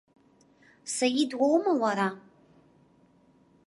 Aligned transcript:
Саид 0.95 1.31
уоума 1.41 1.73
уара? 1.81 2.09